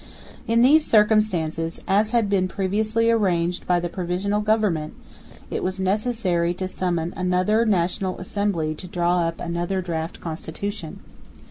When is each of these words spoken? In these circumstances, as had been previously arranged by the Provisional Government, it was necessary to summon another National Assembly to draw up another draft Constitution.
In 0.47 0.63
these 0.63 0.83
circumstances, 0.83 1.79
as 1.87 2.09
had 2.09 2.27
been 2.27 2.47
previously 2.47 3.11
arranged 3.11 3.67
by 3.67 3.79
the 3.79 3.87
Provisional 3.87 4.41
Government, 4.41 4.95
it 5.51 5.61
was 5.63 5.79
necessary 5.79 6.55
to 6.55 6.67
summon 6.67 7.13
another 7.15 7.67
National 7.67 8.17
Assembly 8.17 8.73
to 8.73 8.87
draw 8.87 9.27
up 9.27 9.39
another 9.39 9.79
draft 9.79 10.19
Constitution. 10.19 11.01